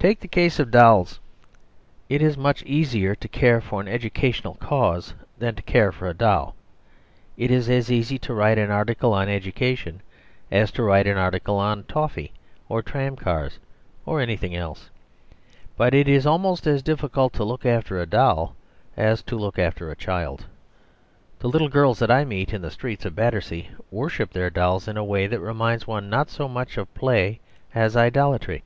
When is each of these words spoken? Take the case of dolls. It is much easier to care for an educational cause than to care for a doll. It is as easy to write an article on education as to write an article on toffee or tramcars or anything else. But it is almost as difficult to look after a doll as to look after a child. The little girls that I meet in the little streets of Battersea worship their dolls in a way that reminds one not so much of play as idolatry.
Take 0.00 0.18
the 0.18 0.26
case 0.26 0.58
of 0.58 0.72
dolls. 0.72 1.20
It 2.08 2.20
is 2.20 2.36
much 2.36 2.64
easier 2.64 3.14
to 3.14 3.28
care 3.28 3.60
for 3.60 3.80
an 3.80 3.86
educational 3.86 4.54
cause 4.54 5.14
than 5.38 5.54
to 5.54 5.62
care 5.62 5.92
for 5.92 6.08
a 6.08 6.12
doll. 6.12 6.56
It 7.36 7.52
is 7.52 7.70
as 7.70 7.88
easy 7.88 8.18
to 8.18 8.34
write 8.34 8.58
an 8.58 8.72
article 8.72 9.14
on 9.14 9.28
education 9.28 10.00
as 10.50 10.72
to 10.72 10.82
write 10.82 11.06
an 11.06 11.18
article 11.18 11.56
on 11.56 11.84
toffee 11.84 12.32
or 12.68 12.82
tramcars 12.82 13.60
or 14.04 14.18
anything 14.20 14.56
else. 14.56 14.90
But 15.76 15.94
it 15.94 16.08
is 16.08 16.26
almost 16.26 16.66
as 16.66 16.82
difficult 16.82 17.32
to 17.34 17.44
look 17.44 17.64
after 17.64 18.00
a 18.00 18.06
doll 18.06 18.56
as 18.96 19.22
to 19.22 19.36
look 19.36 19.56
after 19.56 19.88
a 19.88 19.94
child. 19.94 20.46
The 21.38 21.48
little 21.48 21.68
girls 21.68 22.00
that 22.00 22.10
I 22.10 22.24
meet 22.24 22.48
in 22.48 22.54
the 22.60 22.66
little 22.66 22.74
streets 22.74 23.04
of 23.04 23.14
Battersea 23.14 23.70
worship 23.92 24.32
their 24.32 24.50
dolls 24.50 24.88
in 24.88 24.96
a 24.96 25.04
way 25.04 25.28
that 25.28 25.38
reminds 25.38 25.86
one 25.86 26.10
not 26.10 26.28
so 26.28 26.48
much 26.48 26.76
of 26.76 26.92
play 26.94 27.38
as 27.72 27.96
idolatry. 27.96 28.64